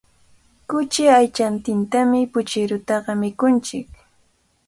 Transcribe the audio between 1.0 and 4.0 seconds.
aychantintami puchirutaqa mikunchik.